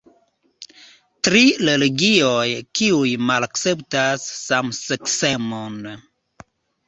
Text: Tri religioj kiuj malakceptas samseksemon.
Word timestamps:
Tri 1.27 1.41
religioj 1.67 2.45
kiuj 2.79 3.11
malakceptas 3.31 4.25
samseksemon. 4.37 5.77